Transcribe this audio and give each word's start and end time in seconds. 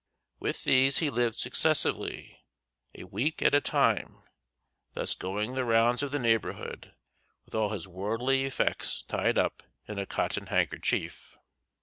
With 0.39 0.63
these 0.63 0.97
he 0.97 1.11
lived 1.11 1.37
successively 1.37 2.41
a 2.95 3.03
week 3.03 3.43
at 3.43 3.53
a 3.53 3.61
time, 3.61 4.23
thus 4.95 5.13
going 5.13 5.53
the 5.53 5.63
rounds 5.63 6.01
of 6.01 6.09
the 6.09 6.17
neighborhood 6.17 6.95
with 7.45 7.53
all 7.53 7.69
his 7.69 7.87
worldly 7.87 8.45
effects 8.45 9.03
tied 9.03 9.37
up 9.37 9.61
in 9.87 9.99
a 9.99 10.07
cotton 10.07 10.47
handkerchief. 10.47 11.37